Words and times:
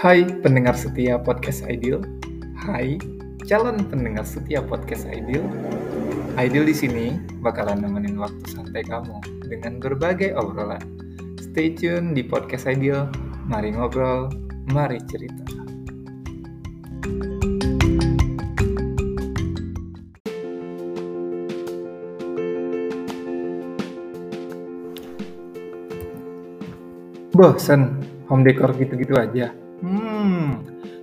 Hai 0.00 0.24
pendengar 0.24 0.72
setia 0.80 1.20
podcast 1.20 1.60
Ideal. 1.68 2.00
Hai 2.56 2.96
calon 3.44 3.84
pendengar 3.84 4.24
setia 4.24 4.64
podcast 4.64 5.04
Ideal. 5.04 5.44
Ideal 6.40 6.64
di 6.64 6.72
sini 6.72 7.20
bakalan 7.44 7.84
nemenin 7.84 8.16
waktu 8.16 8.40
santai 8.48 8.80
kamu 8.88 9.20
dengan 9.44 9.76
berbagai 9.76 10.32
obrolan. 10.40 10.80
Stay 11.36 11.76
tune 11.76 12.16
di 12.16 12.24
podcast 12.24 12.64
Ideal. 12.64 13.12
Mari 13.44 13.76
ngobrol, 13.76 14.32
mari 14.72 15.04
cerita. 15.04 15.44
Bosen 27.36 28.00
home 28.32 28.48
decor 28.48 28.72
gitu-gitu 28.80 29.20
aja. 29.20 29.59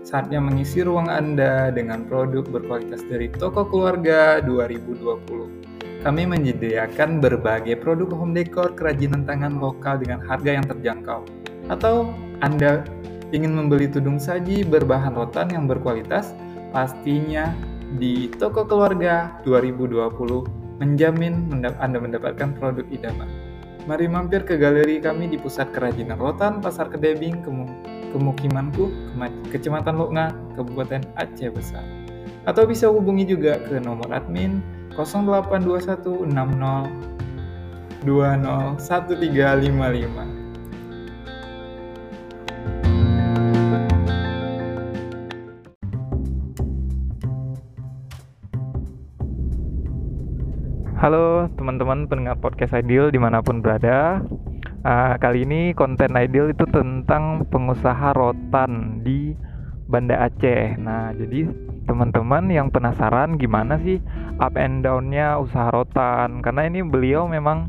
Saatnya 0.07 0.39
mengisi 0.39 0.87
ruang 0.87 1.11
Anda 1.11 1.67
dengan 1.67 2.07
produk 2.07 2.47
berkualitas 2.47 3.03
dari 3.11 3.27
toko 3.27 3.67
keluarga 3.67 4.39
2020. 4.39 5.03
Kami 5.99 6.23
menyediakan 6.23 7.19
berbagai 7.19 7.75
produk 7.83 8.15
home 8.15 8.31
decor 8.31 8.71
kerajinan 8.71 9.27
tangan 9.27 9.59
lokal 9.59 9.99
dengan 9.99 10.23
harga 10.23 10.55
yang 10.55 10.63
terjangkau. 10.63 11.27
Atau 11.67 12.15
Anda 12.39 12.87
ingin 13.35 13.51
membeli 13.51 13.91
tudung 13.91 14.15
saji 14.15 14.63
berbahan 14.63 15.11
rotan 15.11 15.51
yang 15.51 15.67
berkualitas, 15.67 16.31
pastinya 16.71 17.51
di 17.99 18.31
toko 18.31 18.63
keluarga 18.63 19.35
2020 19.43 20.07
menjamin 20.79 21.51
Anda 21.83 21.99
mendapatkan 21.99 22.55
produk 22.55 22.87
idaman. 22.95 23.27
Mari 23.91 24.07
mampir 24.07 24.47
ke 24.47 24.55
galeri 24.55 25.03
kami 25.03 25.31
di 25.31 25.39
Pusat 25.39 25.75
Kerajinan 25.75 26.15
Rotan, 26.15 26.63
Pasar 26.63 26.91
Kedebing, 26.91 27.43
Kemukimanku, 28.11 28.91
Kecamatan 29.51 29.95
Lokna, 29.99 30.31
Kabupaten 30.55 31.03
Aceh 31.19 31.51
Besar. 31.51 31.83
Atau 32.47 32.63
bisa 32.63 32.87
hubungi 32.87 33.27
juga 33.27 33.59
ke 33.59 33.79
nomor 33.83 34.07
admin 34.15 34.63
0821 34.95 36.31
60 36.31 37.07
20 38.07 38.79
1355. 38.79 40.37
Halo 50.97 51.45
teman-teman 51.53 52.09
pendengar 52.09 52.41
podcast 52.41 52.73
Ideal 52.73 53.13
di 53.13 53.21
mana 53.21 53.37
pun 53.45 53.61
berada 53.61 54.17
uh, 54.87 55.13
Kali 55.19 55.43
ini 55.43 55.75
konten 55.75 56.15
Ideal 56.15 56.55
itu 56.55 56.63
tentang 56.71 57.43
pengusaha 57.51 58.15
rotan 58.15 59.03
di 59.03 59.35
Banda 59.87 60.23
Aceh. 60.23 60.79
Nah 60.79 61.11
jadi 61.15 61.47
teman-teman 61.87 62.51
yang 62.51 62.67
penasaran 62.71 63.39
gimana 63.39 63.79
sih 63.83 63.99
up 64.39 64.55
and 64.55 64.83
downnya 64.87 65.35
usaha 65.39 65.67
rotan? 65.71 66.39
Karena 66.39 66.67
ini 66.67 66.83
beliau 66.83 67.27
memang 67.27 67.67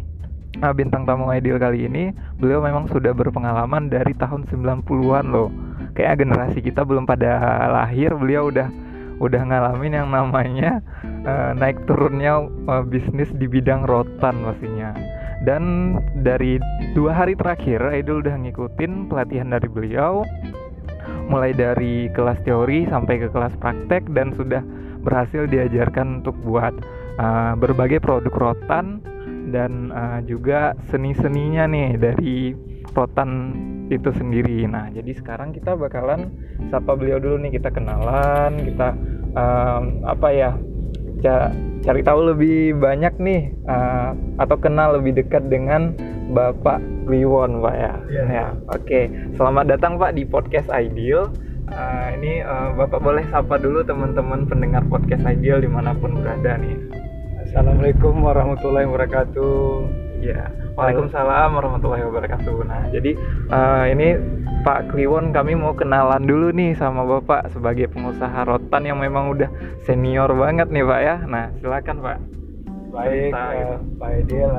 uh, 0.63 0.75
bintang 0.75 1.07
tamu 1.07 1.31
Ideal 1.31 1.59
kali 1.59 1.87
ini 1.87 2.11
Beliau 2.39 2.63
memang 2.63 2.87
sudah 2.91 3.15
berpengalaman 3.15 3.91
dari 3.91 4.15
tahun 4.15 4.47
90-an 4.47 5.27
loh. 5.31 5.51
Kayak 5.99 6.23
generasi 6.23 6.63
kita 6.63 6.87
belum 6.87 7.07
pada 7.07 7.67
lahir 7.75 8.15
beliau 8.15 8.51
udah 8.55 8.71
udah 9.19 9.43
ngalamin 9.51 9.99
yang 9.99 10.09
namanya 10.15 10.79
uh, 11.27 11.51
naik 11.59 11.83
turunnya 11.91 12.47
uh, 12.71 12.87
bisnis 12.87 13.27
di 13.35 13.51
bidang 13.51 13.83
rotan 13.83 14.47
pastinya 14.47 14.95
dan 15.47 15.95
dari 16.25 16.59
dua 16.95 17.15
hari 17.15 17.39
terakhir 17.39 17.79
Idol 17.95 18.27
udah 18.27 18.37
ngikutin 18.39 19.07
pelatihan 19.07 19.55
dari 19.55 19.69
beliau 19.71 20.27
mulai 21.29 21.53
dari 21.53 22.09
kelas 22.17 22.41
teori 22.43 22.89
sampai 22.89 23.21
ke 23.21 23.29
kelas 23.29 23.55
praktek 23.61 24.09
dan 24.17 24.33
sudah 24.35 24.65
berhasil 25.05 25.45
diajarkan 25.47 26.25
untuk 26.25 26.35
buat 26.43 26.75
uh, 27.21 27.55
berbagai 27.55 28.01
produk 28.01 28.35
rotan 28.35 29.05
dan 29.53 29.93
uh, 29.93 30.21
juga 30.25 30.77
seni-seninya 30.93 31.65
nih 31.69 31.97
dari 31.97 32.53
rotan 32.93 33.31
itu 33.89 34.13
sendiri. 34.13 34.69
Nah, 34.69 34.93
jadi 34.93 35.17
sekarang 35.17 35.57
kita 35.57 35.77
bakalan 35.77 36.29
sapa 36.69 36.93
beliau 36.93 37.17
dulu 37.17 37.41
nih, 37.41 37.57
kita 37.57 37.73
kenalan, 37.73 38.61
kita 38.61 38.93
um, 39.33 40.05
apa 40.05 40.29
ya? 40.33 40.51
Ca 41.19 41.51
cari 41.83 42.01
tahu 42.07 42.31
lebih 42.35 42.79
banyak 42.79 43.15
nih 43.19 43.51
uh, 43.67 44.15
atau 44.39 44.55
kenal 44.59 44.99
lebih 44.99 45.19
dekat 45.19 45.51
dengan 45.51 45.95
Bapak 46.31 46.79
Wiwon, 47.09 47.65
Pak 47.65 47.75
ya. 47.75 47.95
Yeah. 48.07 48.27
Ya, 48.29 48.47
oke. 48.69 48.85
Okay. 48.85 49.05
Selamat 49.35 49.67
datang 49.67 49.97
Pak 49.97 50.15
di 50.15 50.29
podcast 50.29 50.69
Ideal. 50.71 51.33
Uh, 51.69 52.07
ini 52.15 52.45
uh, 52.45 52.77
Bapak 52.77 53.01
boleh 53.03 53.25
sapa 53.33 53.59
dulu 53.59 53.83
teman-teman 53.83 54.47
pendengar 54.47 54.85
podcast 54.87 55.25
Ideal 55.25 55.59
di 55.65 55.71
mana 55.71 55.97
pun 55.97 56.21
berada 56.23 56.55
nih. 56.61 56.77
Assalamualaikum 57.49 58.23
warahmatullahi 58.23 58.87
wabarakatuh. 58.87 59.59
Ya, 60.21 60.53
Waalaikumsalam 60.79 61.55
warahmatullahi 61.55 62.05
wabarakatuh. 62.07 62.57
Nah, 62.67 62.87
jadi 62.95 63.19
uh, 63.51 63.85
ini 63.91 64.09
Pak 64.69 64.93
Kliwon 64.93 65.33
kami 65.33 65.57
mau 65.57 65.73
kenalan 65.73 66.29
dulu 66.29 66.53
nih 66.53 66.77
sama 66.77 67.01
Bapak 67.01 67.49
sebagai 67.57 67.89
pengusaha 67.89 68.45
rotan 68.45 68.85
yang 68.85 69.01
memang 69.01 69.33
udah 69.33 69.49
senior 69.89 70.29
banget 70.37 70.69
nih 70.69 70.85
Pak 70.85 71.01
ya. 71.01 71.17
Nah, 71.25 71.49
silakan 71.57 72.05
Pak. 72.05 72.19
Baik, 72.93 73.33
uh, 73.33 73.81
Pak 73.97 74.11
Edil. 74.21 74.53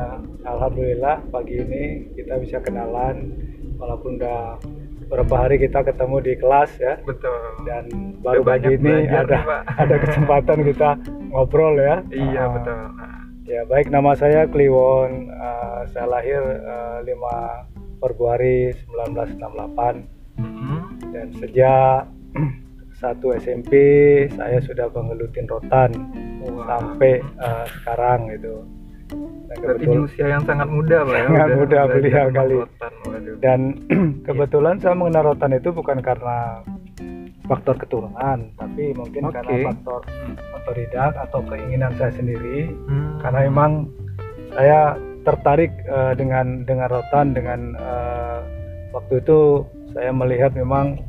Alhamdulillah 0.50 1.22
pagi 1.30 1.62
ini 1.62 2.10
kita 2.18 2.42
bisa 2.42 2.58
kenalan 2.58 3.38
walaupun 3.78 4.18
udah 4.18 4.58
beberapa 5.06 5.46
hari 5.46 5.62
kita 5.62 5.86
ketemu 5.86 6.18
di 6.26 6.34
kelas 6.42 6.72
ya. 6.82 6.98
Betul. 7.06 7.70
Dan 7.70 8.18
baru 8.26 8.42
pagi 8.42 8.82
ini 8.82 9.06
ada 9.14 9.30
nih, 9.30 9.62
ada 9.86 9.96
kesempatan 10.10 10.66
kita 10.66 10.90
ngobrol 11.30 11.78
ya. 11.78 12.02
Iya, 12.10 12.50
uh, 12.50 12.54
betul. 12.58 12.82
Nah 12.98 13.20
Ya 13.46 13.62
baik 13.66 13.94
nama 13.94 14.18
saya 14.18 14.50
Kliwon. 14.50 15.30
Uh, 15.38 15.86
saya 15.94 16.06
lahir 16.06 16.42
uh, 16.66 17.02
5 17.06 17.79
Februari 18.00 18.72
1968 18.88 20.40
mm-hmm. 20.40 20.78
dan 21.14 21.28
sejak 21.38 22.02
satu 23.00 23.32
SMP 23.40 23.72
saya 24.36 24.60
sudah 24.60 24.92
menggelutin 24.92 25.48
rotan 25.48 25.92
wow. 26.44 26.68
sampai 26.68 27.24
uh, 27.40 27.66
sekarang 27.80 28.28
gitu. 28.36 28.64
Dan 29.50 29.58
kebetulan, 29.66 29.82
di 29.82 29.98
usia 30.06 30.26
yang 30.30 30.44
sangat 30.46 30.70
muda 30.70 31.02
pak 31.02 31.16
ya? 31.18 31.26
Sangat 31.26 31.50
muda 31.58 31.80
beliau 31.90 32.28
kali. 32.30 32.56
Rotan, 32.62 32.94
dan 33.42 33.60
kebetulan 34.28 34.76
saya 34.78 34.94
mengenal 34.94 35.34
rotan 35.34 35.58
itu 35.58 35.70
bukan 35.74 35.98
karena 36.04 36.62
faktor 37.50 37.76
keturunan 37.82 38.54
tapi 38.62 38.94
mungkin 38.94 39.26
okay. 39.26 39.42
karena 39.42 39.74
faktor 39.74 40.02
otodidak 40.54 41.18
atau 41.18 41.42
keinginan 41.50 41.90
saya 41.98 42.14
sendiri 42.14 42.70
hmm. 42.70 43.26
karena 43.26 43.50
memang 43.50 43.72
saya 44.54 44.94
tertarik 45.30 45.72
uh, 45.86 46.18
dengan 46.18 46.66
dengan 46.66 46.90
rotan 46.90 47.38
dengan 47.38 47.78
uh, 47.78 48.42
waktu 48.94 49.22
itu 49.22 49.66
saya 49.94 50.10
melihat 50.10 50.54
memang 50.58 51.02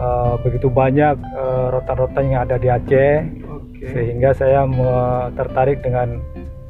uh, 0.00 0.40
begitu 0.40 0.68
banyak 0.72 1.16
rotan-rotan 1.72 2.32
yang 2.32 2.42
ada 2.48 2.56
di 2.56 2.68
Aceh 2.68 3.24
okay. 3.48 3.88
sehingga 3.92 4.32
saya 4.36 4.64
tertarik 5.36 5.80
dengan 5.84 6.20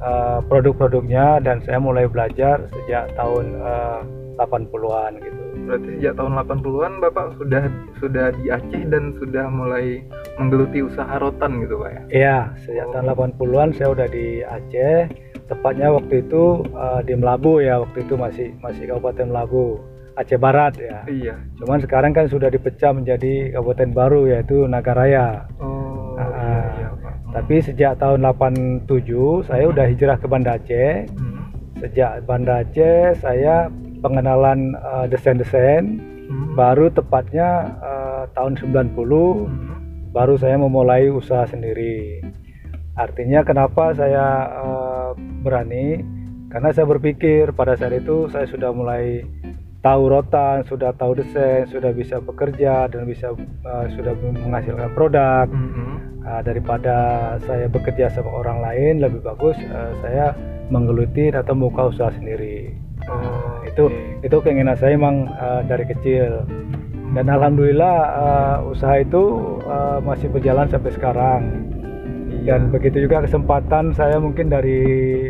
uh, 0.03 0.38
produk-produknya 0.47 1.42
dan 1.42 1.62
saya 1.62 1.78
mulai 1.82 2.06
belajar 2.06 2.66
sejak 2.70 3.10
tahun 3.15 3.59
uh, 3.62 4.03
80-an 4.38 5.19
gitu. 5.19 5.41
Berarti 5.66 5.88
sejak 6.00 6.15
tahun 6.16 6.32
80-an 6.38 6.92
Bapak 7.03 7.26
sudah 7.36 7.62
sudah 7.98 8.26
di 8.38 8.44
Aceh 8.48 8.82
dan 8.88 9.12
sudah 9.19 9.50
mulai 9.50 10.00
menggeluti 10.38 10.80
usaha 10.86 11.19
rotan 11.19 11.60
gitu 11.60 11.82
Pak 11.82 11.91
ya? 11.91 12.03
Iya, 12.09 12.38
sejak 12.65 12.86
oh. 12.88 12.92
tahun 12.94 13.34
80-an 13.36 13.69
saya 13.75 13.88
udah 13.92 14.09
di 14.09 14.26
Aceh. 14.47 15.00
Tepatnya 15.48 15.88
waktu 15.91 16.28
itu 16.28 16.62
uh, 16.76 17.00
di 17.00 17.16
Melabu 17.16 17.64
ya, 17.64 17.81
waktu 17.81 18.04
itu 18.04 18.14
masih 18.20 18.53
masih 18.60 18.84
Kabupaten 18.84 19.33
Melabu. 19.33 19.80
Aceh 20.18 20.34
Barat 20.34 20.74
ya. 20.83 21.06
Iya. 21.06 21.39
Cuman 21.62 21.78
sekarang 21.78 22.10
kan 22.10 22.27
sudah 22.27 22.50
dipecah 22.50 22.91
menjadi 22.91 23.54
kabupaten 23.54 23.95
baru 23.95 24.27
yaitu 24.27 24.66
Nagaraya. 24.66 25.47
Oh. 25.62 26.18
Nah, 26.18 26.27
iya, 26.27 26.59
iya, 26.74 26.89
Pak. 26.98 27.15
Tapi 27.39 27.54
sejak 27.62 27.92
tahun 28.03 28.27
87 28.27 29.47
saya 29.47 29.65
udah 29.71 29.86
hijrah 29.86 30.18
ke 30.18 30.27
Banda 30.27 30.59
Aceh. 30.59 31.06
Hmm. 31.15 31.54
Sejak 31.78 32.27
Banda 32.27 32.66
Aceh 32.66 33.15
saya 33.22 33.71
pengenalan 34.03 34.74
uh, 34.83 35.06
desain-desain 35.06 36.03
hmm. 36.03 36.59
baru 36.59 36.91
tepatnya 36.91 37.78
uh, 37.78 38.27
tahun 38.34 38.59
90 38.59 38.98
hmm. 38.98 39.74
baru 40.10 40.34
saya 40.34 40.59
memulai 40.59 41.15
usaha 41.15 41.47
sendiri. 41.47 42.27
Artinya 42.98 43.47
kenapa 43.47 43.94
saya 43.94 44.51
uh, 44.51 44.88
berani? 45.45 46.03
Karena 46.49 46.73
saya 46.73 46.89
berpikir 46.89 47.53
pada 47.53 47.77
saat 47.77 47.93
itu 47.93 48.27
saya 48.33 48.49
sudah 48.49 48.73
mulai 48.73 49.21
tahu 49.85 50.11
rotan, 50.11 50.65
sudah 50.67 50.97
tahu 50.97 51.21
desain, 51.21 51.69
sudah 51.69 51.93
bisa 51.93 52.19
bekerja 52.19 52.89
dan 52.89 53.05
bisa 53.05 53.37
uh, 53.37 53.87
sudah 53.93 54.17
menghasilkan 54.19 54.91
produk. 54.97 55.47
Mm 55.47 55.69
-hmm. 55.71 55.91
uh, 56.25 56.41
daripada 56.43 56.97
saya 57.45 57.69
bekerja 57.69 58.11
sama 58.11 58.33
orang 58.33 58.65
lain, 58.65 59.05
lebih 59.05 59.21
bagus 59.23 59.57
uh, 59.71 59.93
saya 60.01 60.33
menggeluti 60.69 61.31
atau 61.33 61.53
membuka 61.57 61.93
usaha 61.93 62.11
sendiri. 62.17 62.75
Oh, 63.09 63.65
itu 63.65 63.89
okay. 63.89 64.27
itu 64.27 64.37
keinginan 64.43 64.77
saya 64.77 64.99
emang 64.99 65.31
uh, 65.33 65.65
dari 65.65 65.89
kecil 65.89 66.45
dan 67.17 67.25
alhamdulillah 67.33 67.97
uh, 68.05 68.57
usaha 68.69 69.01
itu 69.01 69.57
uh, 69.65 69.99
masih 70.05 70.29
berjalan 70.29 70.69
sampai 70.69 70.93
sekarang. 70.93 71.67
Dan 72.48 72.72
begitu 72.72 73.04
juga 73.04 73.28
kesempatan 73.28 73.92
saya 73.92 74.16
mungkin 74.16 74.48
dari 74.48 74.80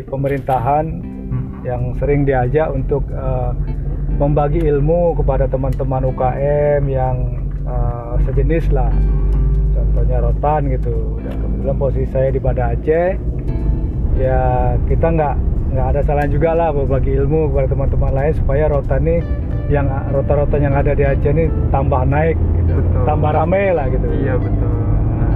pemerintahan 0.07 1.03
hmm. 1.03 1.67
yang 1.67 1.91
sering 1.99 2.23
diajak 2.23 2.71
untuk 2.71 3.03
uh, 3.11 3.51
membagi 4.15 4.63
ilmu 4.63 5.19
kepada 5.19 5.43
teman-teman 5.51 6.07
UKM 6.15 6.87
yang 6.87 7.43
uh, 7.67 8.15
sejenis 8.23 8.71
lah 8.71 8.87
contohnya 9.75 10.23
rotan 10.23 10.71
gitu 10.71 11.19
dan 11.27 11.35
kebetulan 11.43 11.75
posisi 11.75 12.07
saya 12.07 12.31
di 12.31 12.39
Banda 12.39 12.71
Aceh 12.71 13.19
ya 14.15 14.75
kita 14.87 15.07
nggak 15.11 15.35
nggak 15.75 15.87
ada 15.91 16.01
salahnya 16.07 16.31
juga 16.31 16.55
lah 16.55 16.71
berbagi 16.71 17.19
ilmu 17.19 17.51
kepada 17.51 17.67
teman-teman 17.67 18.11
lain 18.15 18.33
supaya 18.39 18.63
rotan 18.71 19.03
ini 19.03 19.17
yang 19.67 19.91
rota-rota 20.15 20.55
yang 20.55 20.71
ada 20.71 20.95
di 20.95 21.03
Aceh 21.03 21.35
ini 21.35 21.51
tambah 21.67 22.07
naik 22.07 22.39
gitu. 22.63 22.79
Betul. 22.79 23.03
tambah 23.03 23.31
rame 23.35 23.63
lah 23.75 23.85
gitu 23.91 24.07
iya 24.23 24.39
betul 24.39 24.71
nah, 25.19 25.35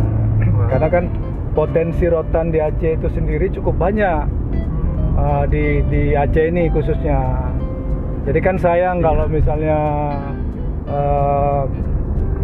karena 0.72 0.88
kan 0.88 1.04
potensi 1.54 2.10
rotan 2.10 2.50
di 2.50 2.60
Aceh 2.60 2.98
itu 2.98 3.08
sendiri 3.14 3.50
cukup 3.54 3.78
banyak 3.78 4.26
uh, 5.18 5.46
di 5.48 5.86
di 5.88 6.18
Aceh 6.18 6.50
ini 6.50 6.68
khususnya. 6.74 7.50
Jadi 8.24 8.40
kan 8.42 8.56
sayang 8.58 9.00
iya. 9.00 9.06
kalau 9.06 9.26
misalnya 9.30 9.80
uh, 10.90 11.64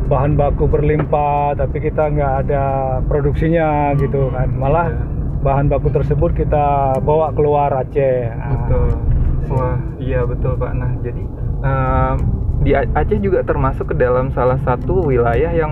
bahan 0.10 0.34
baku 0.34 0.66
berlimpah 0.66 1.54
tapi 1.58 1.78
kita 1.82 2.10
nggak 2.10 2.34
ada 2.48 2.64
produksinya 3.10 3.98
gitu 3.98 4.30
kan. 4.30 4.50
Malah 4.54 4.94
iya. 4.94 5.04
bahan 5.42 5.66
baku 5.68 5.90
tersebut 5.90 6.38
kita 6.38 6.98
bawa 7.02 7.34
keluar 7.34 7.74
Aceh. 7.74 8.30
Betul. 8.30 8.90
Wah 9.50 9.78
iya 9.98 10.22
betul 10.30 10.54
Pak. 10.54 10.72
Nah 10.78 10.92
jadi 11.02 11.24
uh, 11.66 12.14
di 12.60 12.76
Aceh 12.76 13.20
juga 13.24 13.42
termasuk 13.42 13.92
ke 13.92 13.96
dalam 13.96 14.30
salah 14.36 14.60
satu 14.62 15.08
wilayah 15.08 15.50
yang 15.56 15.72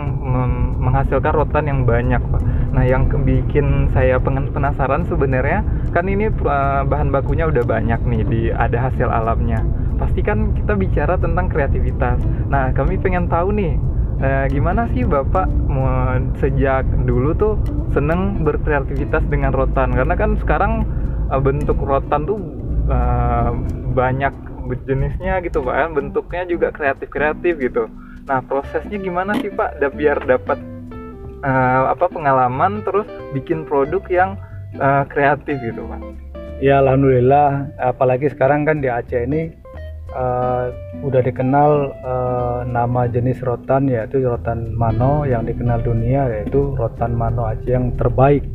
menghasilkan 0.79 1.33
rotan 1.35 1.67
yang 1.67 1.83
banyak 1.83 2.21
pak. 2.31 2.41
Nah 2.77 2.85
yang 2.85 3.09
bikin 3.09 3.89
saya 3.89 4.21
penasaran 4.21 5.09
sebenarnya 5.09 5.65
kan 5.97 6.06
ini 6.06 6.29
uh, 6.29 6.85
bahan 6.85 7.09
bakunya 7.09 7.50
udah 7.50 7.65
banyak 7.65 7.97
nih 8.06 8.21
di 8.29 8.41
ada 8.53 8.77
hasil 8.77 9.09
alamnya. 9.09 9.65
Pasti 9.97 10.21
kan 10.21 10.53
kita 10.53 10.77
bicara 10.77 11.18
tentang 11.18 11.50
kreativitas. 11.50 12.21
Nah 12.53 12.69
kami 12.77 13.01
pengen 13.01 13.25
tahu 13.25 13.50
nih 13.50 13.74
uh, 14.21 14.45
gimana 14.45 14.85
sih 14.94 15.09
bapak 15.09 15.50
sejak 16.38 16.85
dulu 17.09 17.33
tuh 17.33 17.57
seneng 17.97 18.45
berkreativitas 18.45 19.25
dengan 19.25 19.53
rotan 19.53 19.94
karena 19.94 20.13
kan 20.13 20.38
sekarang 20.38 20.85
uh, 21.33 21.41
bentuk 21.41 21.81
rotan 21.81 22.30
tuh 22.30 22.38
uh, 22.94 23.57
banyak 23.97 24.33
jenisnya 24.85 25.39
gitu 25.41 25.63
pak 25.63 25.75
ya 25.80 25.85
bentuknya 25.89 26.44
juga 26.45 26.68
kreatif 26.75 27.07
kreatif 27.09 27.57
gitu 27.57 27.88
nah 28.27 28.44
prosesnya 28.44 29.00
gimana 29.00 29.33
sih 29.39 29.50
pak 29.50 29.80
da 29.80 29.88
biar 29.88 30.19
dapat 30.27 30.76
uh, 31.43 31.93
apa 31.93 32.05
pengalaman 32.09 32.81
terus 32.85 33.05
bikin 33.33 33.65
produk 33.67 34.01
yang 34.09 34.29
uh, 34.79 35.03
kreatif 35.09 35.59
gitu 35.61 35.83
pak 35.85 36.01
ya 36.63 36.81
alhamdulillah 36.81 37.69
apalagi 37.81 38.31
sekarang 38.31 38.65
kan 38.65 38.81
di 38.81 38.89
Aceh 38.89 39.25
ini 39.25 39.53
uh, 40.13 40.73
udah 41.05 41.21
dikenal 41.21 41.71
uh, 42.01 42.59
nama 42.65 43.05
jenis 43.09 43.41
rotan 43.45 43.89
yaitu 43.89 44.23
rotan 44.25 44.73
mano 44.73 45.25
yang 45.27 45.45
dikenal 45.45 45.81
dunia 45.83 46.29
yaitu 46.31 46.73
rotan 46.77 47.13
mano 47.13 47.45
Aceh 47.45 47.69
yang 47.69 47.93
terbaik 47.97 48.45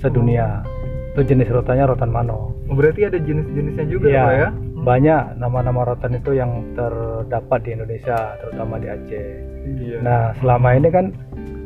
sedunia 0.00 0.62
oh. 0.66 1.14
itu 1.14 1.34
jenis 1.34 1.50
rotannya 1.52 1.86
rotan 1.86 2.10
mano 2.10 2.50
oh, 2.66 2.74
berarti 2.74 3.06
ada 3.06 3.18
jenis-jenisnya 3.20 3.86
juga 3.86 4.06
ya, 4.10 4.24
pak 4.26 4.34
ya 4.34 4.50
banyak 4.82 5.38
nama-nama 5.38 5.86
rotan 5.86 6.18
itu 6.18 6.34
yang 6.34 6.74
terdapat 6.74 7.62
di 7.62 7.70
Indonesia 7.78 8.34
terutama 8.42 8.82
di 8.82 8.90
Aceh. 8.90 9.28
Iya. 9.62 9.98
Nah 10.02 10.22
selama 10.42 10.74
ini 10.74 10.88
kan 10.90 11.14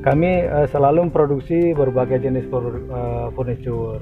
kami 0.06 0.46
uh, 0.46 0.70
selalu 0.70 1.10
memproduksi 1.10 1.74
berbagai 1.74 2.22
jenis 2.22 2.46
uh, 2.46 3.26
furniture. 3.34 3.98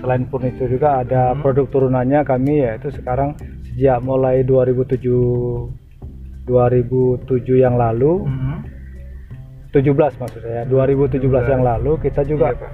Selain 0.00 0.24
furniture 0.32 0.72
juga 0.72 1.04
ada 1.04 1.36
hmm. 1.36 1.44
produk 1.44 1.68
turunannya 1.68 2.24
kami 2.24 2.64
yaitu 2.64 2.88
sekarang 2.88 3.36
sejak 3.68 4.00
mulai 4.00 4.40
2007 4.48 5.04
2007 6.48 7.28
yang 7.54 7.76
lalu 7.76 8.24
hmm. 8.24 8.64
17 9.76 9.92
maksud 9.94 10.40
saya 10.42 10.66
2017 10.66 11.22
yang 11.46 11.62
lalu 11.62 11.96
kita 12.02 12.26
juga 12.26 12.50
iya, 12.50 12.68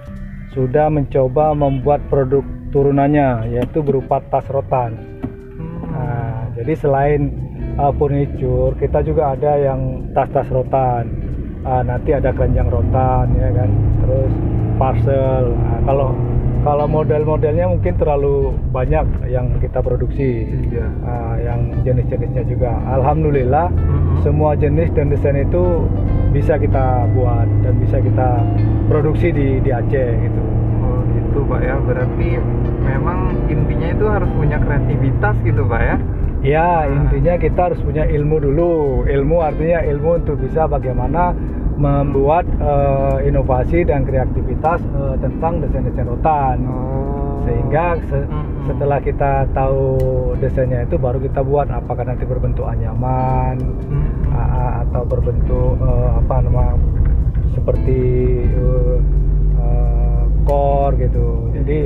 sudah 0.57 0.89
mencoba 0.89 1.53
membuat 1.53 2.01
produk 2.09 2.41
turunannya 2.73 3.55
yaitu 3.55 3.85
berupa 3.85 4.25
tas 4.33 4.49
rotan 4.49 5.19
jadi 6.59 6.75
selain 6.75 7.31
uh, 7.79 7.95
furniture 7.95 8.75
kita 8.83 9.07
juga 9.07 9.39
ada 9.39 9.55
yang 9.63 10.11
tas-tas 10.11 10.51
rotan 10.51 11.07
uh, 11.69 11.83
nanti 11.85 12.17
ada 12.17 12.33
keranjang 12.33 12.73
rotan 12.73 13.29
ya 13.37 13.49
kan? 13.53 13.71
Terus 14.01 14.33
parcel. 14.81 15.53
Nah, 15.53 15.81
kalau 15.85 16.09
kalau 16.67 16.91
model-modelnya 16.91 17.71
mungkin 17.71 17.95
terlalu 17.97 18.51
banyak 18.75 19.31
yang 19.31 19.53
kita 19.63 19.79
produksi. 19.85 20.49
Iya. 20.73 20.89
uh, 21.05 21.37
yang 21.39 21.61
jenis-jenisnya 21.87 22.45
juga. 22.49 22.73
Alhamdulillah 22.99 23.71
mm-hmm. 23.71 24.21
semua 24.27 24.57
jenis 24.59 24.91
dan 24.97 25.13
desain 25.13 25.39
itu 25.39 25.87
bisa 26.35 26.59
kita 26.59 27.09
buat 27.15 27.47
dan 27.63 27.75
bisa 27.79 28.03
kita 28.03 28.43
produksi 28.91 29.31
di 29.31 29.49
di 29.63 29.71
Aceh 29.71 30.09
gitu. 30.25 30.43
Oh 30.83 31.01
gitu 31.15 31.39
pak 31.47 31.61
ya. 31.63 31.77
Berarti 31.85 32.29
memang 32.83 33.39
intinya 33.47 33.89
itu 33.95 34.05
harus 34.09 34.31
punya 34.35 34.59
kreativitas 34.59 35.37
gitu 35.47 35.63
pak 35.69 35.83
ya? 35.85 35.97
Ya, 36.39 36.87
intinya 36.87 37.35
kita 37.35 37.61
harus 37.71 37.83
punya 37.83 38.07
ilmu 38.07 38.39
dulu. 38.39 39.03
Ilmu 39.11 39.43
artinya 39.43 39.83
ilmu 39.83 40.23
untuk 40.23 40.39
bisa 40.39 40.71
bagaimana 40.71 41.35
membuat 41.79 42.45
uh, 42.59 43.23
inovasi 43.23 43.87
dan 43.87 44.03
kreativitas 44.03 44.83
uh, 44.99 45.15
tentang 45.23 45.63
desain-desain 45.63 46.11
rotan. 46.11 46.59
Oh. 46.67 47.39
Sehingga 47.47 47.97
se 48.11 48.19
hmm. 48.19 48.67
setelah 48.69 48.99
kita 49.01 49.47
tahu 49.57 49.97
desainnya 50.43 50.85
itu 50.85 51.01
baru 51.01 51.23
kita 51.23 51.41
buat 51.41 51.71
apakah 51.73 52.05
nanti 52.05 52.27
berbentuk 52.29 52.67
anyaman 52.67 53.57
hmm. 53.63 54.35
uh, 54.35 54.85
atau 54.85 55.03
berbentuk 55.07 55.79
uh, 55.81 56.19
apa 56.19 56.35
nama 56.45 56.77
seperti 57.55 58.01
uh, 58.59 58.99
uh, 59.63 60.23
core 60.45 60.99
gitu. 60.99 61.49
Jadi 61.57 61.79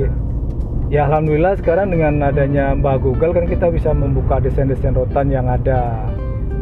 ya 0.91 1.07
alhamdulillah 1.07 1.55
sekarang 1.61 1.93
dengan 1.93 2.33
adanya 2.33 2.73
Mbak 2.75 2.97
Google 3.05 3.31
kan 3.31 3.45
kita 3.45 3.69
bisa 3.69 3.93
membuka 3.93 4.41
desain-desain 4.41 4.97
rotan 4.97 5.31
yang 5.31 5.47
ada 5.47 6.11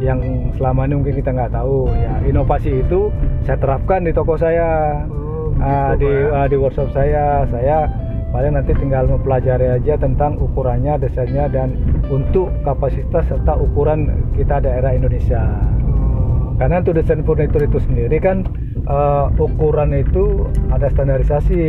yang 0.02 0.20
selama 0.58 0.90
ini 0.90 0.94
mungkin 0.98 1.16
kita 1.22 1.30
nggak 1.32 1.54
tahu. 1.54 1.88
Ya 1.94 2.14
inovasi 2.26 2.82
itu 2.82 3.14
saya 3.46 3.58
terapkan 3.62 4.04
di 4.04 4.12
toko 4.12 4.34
saya. 4.36 5.02
Oh, 5.08 5.54
uh, 5.62 5.94
di 5.96 6.10
uh, 6.10 6.48
di 6.50 6.58
workshop 6.58 6.90
saya. 6.92 7.46
Saya 7.48 7.86
paling 8.34 8.58
nanti 8.58 8.74
tinggal 8.74 9.06
mempelajari 9.06 9.78
aja 9.78 9.94
tentang 10.00 10.40
ukurannya 10.42 10.98
desainnya 10.98 11.46
dan 11.52 11.78
untuk 12.10 12.50
kapasitas 12.66 13.28
serta 13.30 13.60
ukuran 13.60 14.10
kita 14.34 14.58
daerah 14.58 14.92
Indonesia. 14.98 15.44
Oh. 15.86 16.56
karena 16.62 16.78
untuk 16.78 16.94
desain 17.02 17.26
furnitur 17.26 17.66
itu 17.66 17.82
sendiri 17.82 18.22
kan 18.22 18.46
uh, 18.86 19.34
ukuran 19.38 19.94
itu 19.98 20.46
ada 20.72 20.88
standarisasi. 20.94 21.64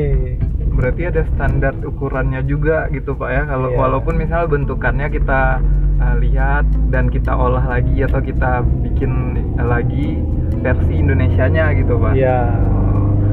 Berarti 0.73 1.03
ada 1.09 1.25
standar 1.37 1.77
ukurannya 1.85 2.45
juga 2.49 2.89
gitu 2.93 3.13
pak 3.17 3.29
ya. 3.29 3.43
Kalau 3.45 3.69
yeah. 3.73 3.81
walaupun 3.81 4.15
misal 4.17 4.49
bentukannya 4.49 5.09
kita 5.13 5.61
uh, 6.03 6.15
lihat 6.19 6.67
dan 6.91 7.07
kita 7.07 7.31
olah 7.31 7.63
lagi 7.63 8.03
atau 8.03 8.19
kita 8.19 8.67
bikin 8.83 9.39
lagi 9.63 10.19
versi 10.59 10.99
Indonesianya 10.99 11.71
gitu 11.79 11.95
pak. 12.03 12.13
Iya. 12.19 12.27
Yeah. 12.27 12.47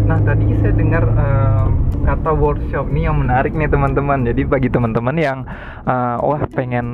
nah 0.10 0.18
tadi 0.26 0.58
saya 0.58 0.74
dengar 0.74 1.06
uh, 1.06 1.70
kata 2.02 2.34
workshop 2.34 2.90
nih 2.90 3.10
yang 3.10 3.22
menarik 3.22 3.54
nih 3.54 3.70
teman-teman. 3.70 4.26
Jadi 4.26 4.42
bagi 4.46 4.70
teman-teman 4.70 5.16
yang 5.18 5.46
uh, 5.86 6.18
wah 6.22 6.42
pengen 6.50 6.88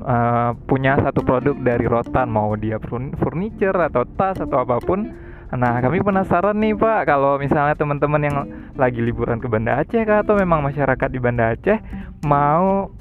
uh, 0.00 0.56
punya 0.64 0.96
satu 0.96 1.20
produk 1.20 1.56
dari 1.60 1.84
rotan 1.84 2.32
mau 2.32 2.56
dia 2.56 2.80
furniture 3.20 3.76
atau 3.76 4.08
tas 4.16 4.40
atau 4.40 4.64
apa 4.64 4.80
pun 4.80 5.28
Nah, 5.48 5.80
kami 5.80 6.04
penasaran 6.04 6.60
nih 6.60 6.76
Pak, 6.76 7.08
kalau 7.08 7.40
misalnya 7.40 7.72
teman-teman 7.72 8.20
yang 8.20 8.36
lagi 8.76 9.00
liburan 9.00 9.40
ke 9.40 9.48
Banda 9.48 9.80
Aceh 9.80 10.04
kah, 10.04 10.20
atau 10.20 10.36
memang 10.36 10.60
masyarakat 10.60 11.08
di 11.08 11.16
Banda 11.16 11.56
Aceh 11.56 11.80
mau 12.28 12.92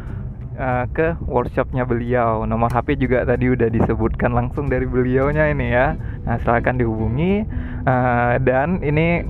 uh, 0.54 0.86
ke 0.94 1.18
workshopnya 1.26 1.82
beliau. 1.82 2.46
Nomor 2.46 2.70
HP 2.70 2.94
juga 2.94 3.26
tadi 3.26 3.50
udah 3.50 3.74
disebutkan 3.74 4.38
langsung 4.38 4.70
dari 4.70 4.86
beliaunya 4.86 5.50
ini 5.50 5.66
ya. 5.74 5.98
Nah 6.30 6.38
silahkan 6.46 6.78
dihubungi 6.78 7.42
uh, 7.90 8.38
dan 8.38 8.86
ini 8.86 9.26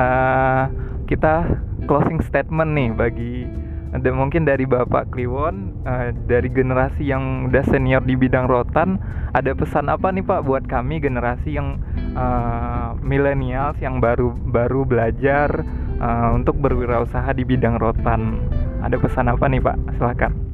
uh, 0.00 0.64
kita 1.04 1.60
closing 1.84 2.24
statement 2.24 2.72
nih 2.72 2.88
bagi 2.96 3.67
ada 3.88 4.10
mungkin 4.12 4.44
dari 4.44 4.68
Bapak 4.68 5.12
Kliwon 5.16 5.84
uh, 5.88 6.12
dari 6.28 6.52
generasi 6.52 7.08
yang 7.08 7.48
udah 7.48 7.64
senior 7.68 8.04
di 8.04 8.14
bidang 8.14 8.44
rotan 8.44 9.00
ada 9.32 9.52
pesan 9.56 9.88
apa 9.88 10.12
nih 10.12 10.24
Pak 10.24 10.44
buat 10.44 10.64
kami 10.68 11.00
generasi 11.00 11.56
yang 11.56 11.80
uh, 12.16 12.96
milenials 13.00 13.76
yang 13.80 14.00
baru 14.00 14.32
baru 14.32 14.84
belajar 14.84 15.64
uh, 16.00 16.30
untuk 16.36 16.60
berwirausaha 16.60 17.32
di 17.32 17.44
bidang 17.44 17.80
rotan? 17.80 18.44
Ada 18.84 18.96
pesan 19.00 19.32
apa 19.32 19.48
nih 19.48 19.60
Pak? 19.60 19.76
Silahkan 19.96 20.48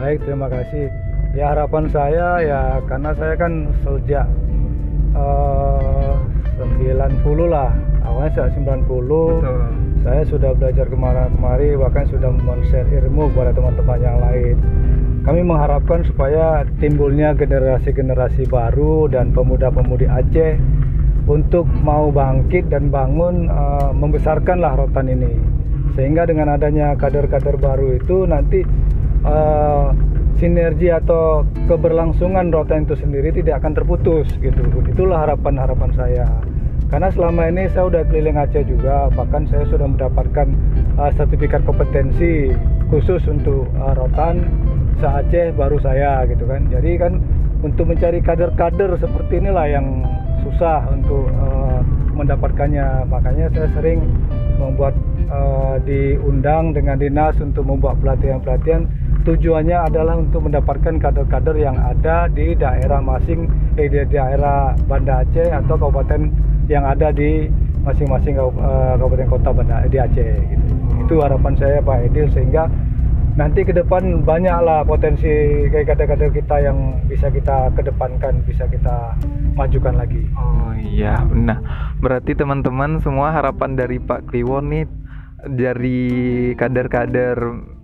baik 0.00 0.24
terima 0.24 0.48
kasih. 0.48 0.88
Ya 1.36 1.52
harapan 1.54 1.84
saya 1.92 2.28
ya 2.42 2.62
karena 2.88 3.12
saya 3.14 3.34
kan 3.36 3.68
sejak 3.84 4.26
uh, 5.12 6.16
90 6.56 7.20
lah. 7.46 7.70
Awalnya 8.02 8.30
sejak 8.32 8.50
90 8.58 8.88
Betul. 8.88 9.89
Saya 10.00 10.24
sudah 10.24 10.56
belajar 10.56 10.88
ke 10.88 10.96
mana-kemari 10.96 11.76
bahkan 11.76 12.08
sudah 12.08 12.32
men-share 12.32 12.88
ilmu 12.88 13.28
kepada 13.32 13.52
teman-teman 13.52 14.00
yang 14.00 14.18
lain. 14.18 14.56
Kami 15.20 15.44
mengharapkan 15.44 16.00
supaya 16.08 16.64
timbulnya 16.80 17.36
generasi-generasi 17.36 18.48
baru 18.48 19.12
dan 19.12 19.36
pemuda-pemudi 19.36 20.08
Aceh 20.08 20.56
untuk 21.28 21.68
mau 21.84 22.08
bangkit 22.08 22.72
dan 22.72 22.88
bangun 22.88 23.52
uh, 23.52 23.92
membesarkanlah 23.92 24.80
rotan 24.80 25.12
ini. 25.12 25.36
Sehingga 25.92 26.24
dengan 26.24 26.56
adanya 26.56 26.96
kader-kader 26.96 27.60
baru 27.60 28.00
itu 28.00 28.24
nanti 28.24 28.64
uh, 29.28 29.92
sinergi 30.40 30.88
atau 30.88 31.44
keberlangsungan 31.68 32.48
rotan 32.48 32.88
itu 32.88 32.96
sendiri 32.96 33.36
tidak 33.36 33.60
akan 33.60 33.76
terputus 33.76 34.32
gitu. 34.40 34.64
Itulah 34.88 35.28
harapan-harapan 35.28 35.90
saya 35.92 36.26
karena 36.90 37.08
selama 37.14 37.46
ini 37.46 37.70
saya 37.70 37.86
sudah 37.86 38.02
keliling 38.10 38.34
Aceh 38.34 38.66
juga 38.66 39.06
bahkan 39.14 39.46
saya 39.46 39.62
sudah 39.70 39.86
mendapatkan 39.86 40.50
uh, 40.98 41.10
sertifikat 41.14 41.62
kompetensi 41.62 42.50
khusus 42.90 43.22
untuk 43.30 43.70
uh, 43.78 43.94
rotan 43.94 44.42
se 44.98 45.06
Aceh 45.06 45.54
baru 45.54 45.78
saya 45.78 46.26
gitu 46.26 46.44
kan. 46.50 46.66
Jadi 46.68 46.98
kan 46.98 47.22
untuk 47.62 47.88
mencari 47.88 48.18
kader-kader 48.20 48.98
seperti 48.98 49.38
inilah 49.38 49.66
yang 49.70 49.86
susah 50.42 50.84
untuk 50.90 51.30
uh, 51.38 51.80
mendapatkannya. 52.18 53.06
Makanya 53.06 53.48
saya 53.54 53.70
sering 53.78 54.04
membuat 54.58 54.92
uh, 55.30 55.80
diundang 55.86 56.76
dengan 56.76 57.00
dinas 57.00 57.38
untuk 57.38 57.64
membuat 57.64 58.02
pelatihan-pelatihan. 58.04 58.84
Tujuannya 59.20 59.76
adalah 59.76 60.16
untuk 60.16 60.48
mendapatkan 60.48 60.96
kader-kader 60.96 61.52
yang 61.60 61.76
ada 61.76 62.24
di 62.32 62.56
daerah 62.56 63.04
masing 63.04 63.46
eh, 63.76 63.84
di 63.84 64.00
daerah 64.08 64.72
Banda 64.88 65.20
Aceh 65.22 65.44
atau 65.52 65.76
kabupaten 65.76 66.49
yang 66.70 66.86
ada 66.86 67.10
di 67.10 67.50
masing-masing 67.82 68.38
uh, 68.38 68.94
kabupaten 68.94 69.26
kota 69.26 69.50
Banda 69.50 69.82
di 69.90 69.98
Aceh 69.98 70.38
gitu. 70.38 70.66
Hmm. 70.70 71.02
Itu 71.02 71.14
harapan 71.18 71.58
saya 71.58 71.82
Pak 71.82 72.06
Edil 72.06 72.30
sehingga 72.30 72.70
nanti 73.34 73.66
ke 73.66 73.74
depan 73.74 74.22
banyaklah 74.22 74.86
potensi 74.86 75.66
kayak 75.70 75.94
kader-kader 75.94 76.30
kita 76.30 76.56
yang 76.62 77.02
bisa 77.10 77.26
kita 77.32 77.74
kedepankan, 77.74 78.46
bisa 78.46 78.70
kita 78.70 79.18
majukan 79.58 79.98
lagi. 79.98 80.22
Oh 80.38 80.70
iya, 80.78 81.18
nah 81.26 81.58
berarti 81.98 82.38
teman-teman 82.38 83.02
semua 83.02 83.34
harapan 83.34 83.74
dari 83.74 83.98
Pak 83.98 84.30
Kliwon 84.30 84.70
nih 84.70 84.86
dari 85.50 86.00
kader-kader 86.54 87.38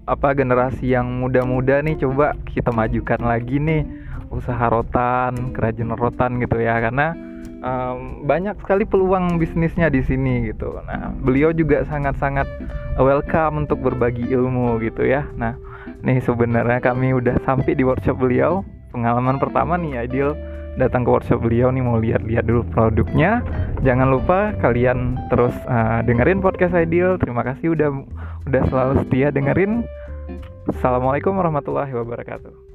apa 0.07 0.39
generasi 0.39 0.95
yang 0.95 1.19
muda-muda 1.19 1.83
nih 1.83 1.99
coba 1.99 2.39
kita 2.47 2.71
majukan 2.71 3.19
lagi 3.27 3.59
nih 3.59 3.83
usaha 4.31 4.71
rotan, 4.71 5.57
kerajinan 5.57 5.99
rotan 5.99 6.39
gitu 6.39 6.61
ya 6.63 6.79
karena 6.79 7.26
um, 7.63 8.27
banyak 8.27 8.57
sekali 8.61 8.85
peluang 8.85 9.41
bisnisnya 9.41 9.89
di 9.89 10.03
sini 10.05 10.51
gitu. 10.51 10.77
Nah, 10.85 11.13
beliau 11.23 11.53
juga 11.53 11.85
sangat-sangat 11.87 12.49
welcome 13.01 13.65
untuk 13.65 13.81
berbagi 13.85 14.29
ilmu 14.33 14.81
gitu 14.83 15.05
ya. 15.07 15.29
Nah, 15.37 15.57
nih 16.03 16.21
sebenarnya 16.25 16.81
kami 16.83 17.17
udah 17.17 17.39
sampai 17.45 17.77
di 17.77 17.85
workshop 17.87 18.19
beliau. 18.19 18.65
Pengalaman 18.93 19.37
pertama 19.37 19.77
nih 19.77 20.09
Ideal 20.09 20.33
datang 20.77 21.09
ke 21.09 21.11
workshop 21.13 21.41
beliau 21.41 21.73
nih 21.73 21.85
mau 21.85 21.97
lihat-lihat 21.97 22.45
dulu 22.45 22.63
produknya. 22.73 23.41
Jangan 23.85 24.09
lupa 24.13 24.53
kalian 24.61 25.17
terus 25.33 25.57
uh, 25.69 26.05
dengerin 26.05 26.45
podcast 26.45 26.77
Ideal. 26.77 27.17
Terima 27.17 27.45
kasih 27.45 27.73
udah 27.77 27.91
udah 28.49 28.63
selalu 28.69 28.93
setia 29.05 29.33
dengerin. 29.33 29.85
Assalamualaikum 30.67 31.33
warahmatullahi 31.37 31.93
wabarakatuh. 31.95 32.66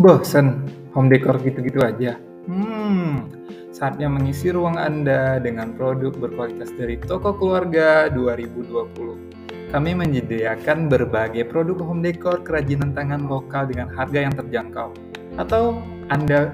Bosen 0.00 0.64
home 0.96 1.12
decor 1.12 1.36
gitu-gitu 1.44 1.84
aja? 1.84 2.16
Hmm, 2.48 3.28
saatnya 3.68 4.08
mengisi 4.08 4.48
ruang 4.48 4.80
Anda 4.80 5.36
dengan 5.36 5.76
produk 5.76 6.16
berkualitas 6.16 6.72
dari 6.72 6.96
toko 6.96 7.36
keluarga 7.36 8.08
2020. 8.08 9.68
Kami 9.68 9.90
menyediakan 9.92 10.88
berbagai 10.88 11.52
produk 11.52 11.84
home 11.84 12.00
decor 12.00 12.40
kerajinan 12.40 12.96
tangan 12.96 13.28
lokal 13.28 13.68
dengan 13.68 13.92
harga 13.92 14.24
yang 14.24 14.32
terjangkau. 14.32 14.96
Atau 15.36 15.84
Anda 16.08 16.48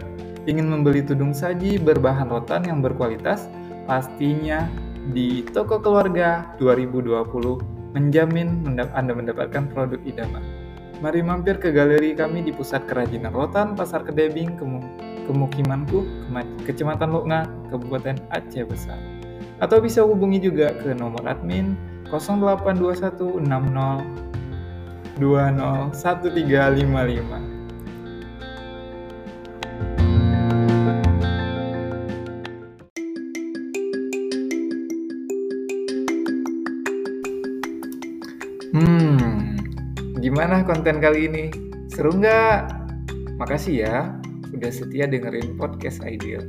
ingin 0.51 0.67
membeli 0.67 1.07
tudung 1.07 1.31
saji 1.31 1.79
berbahan 1.79 2.27
rotan 2.27 2.67
yang 2.67 2.83
berkualitas? 2.83 3.47
Pastinya 3.87 4.67
di 5.15 5.47
toko 5.55 5.79
keluarga 5.79 6.51
2020 6.59 7.95
menjamin 7.95 8.75
Anda 8.91 9.15
mendapatkan 9.15 9.71
produk 9.71 10.03
idaman. 10.03 10.43
Mari 10.97 11.21
mampir 11.21 11.61
ke 11.61 11.71
galeri 11.77 12.17
kami 12.17 12.41
di 12.41 12.57
Pusat 12.57 12.89
Kerajinan 12.89 13.37
Rotan, 13.37 13.77
Pasar 13.77 14.01
Kedebing, 14.01 14.57
Kemukimanku, 15.29 16.03
Kecamatan 16.65 17.13
Loknga, 17.13 17.45
Kabupaten 17.69 18.17
Aceh 18.33 18.65
Besar. 18.65 18.97
Atau 19.61 19.85
bisa 19.85 20.01
hubungi 20.03 20.41
juga 20.41 20.73
ke 20.73 20.97
nomor 20.97 21.23
admin 21.29 21.77
0821 22.09 23.45
60 23.45 25.21
20 25.21 25.93
1355. 25.93 27.57
Gimana 40.17 40.65
konten 40.65 40.97
kali 40.97 41.29
ini? 41.29 41.45
Seru 41.93 42.09
nggak? 42.09 42.73
Makasih 43.37 43.85
ya 43.85 43.97
udah 44.49 44.73
setia 44.73 45.05
dengerin 45.05 45.61
podcast 45.61 46.01
Ideal. 46.01 46.41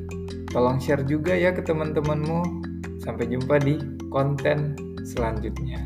Tolong 0.56 0.80
share 0.80 1.04
juga 1.04 1.36
ya 1.36 1.52
ke 1.52 1.60
teman-temanmu. 1.60 2.64
Sampai 3.04 3.28
jumpa 3.28 3.60
di 3.60 3.76
konten 4.08 4.80
selanjutnya. 5.04 5.84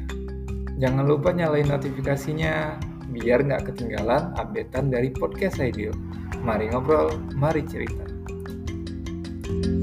Jangan 0.78 1.10
lupa 1.10 1.34
nyalain 1.34 1.74
notifikasinya 1.74 2.78
biar 3.18 3.50
nggak 3.50 3.74
ketinggalan 3.74 4.30
updatean 4.38 4.94
dari 4.94 5.10
podcast 5.10 5.58
Ideal. 5.58 5.98
Mari 6.46 6.70
ngobrol, 6.70 7.18
mari 7.34 7.66
cerita. 7.66 8.06
thank 9.52 9.66
you 9.66 9.81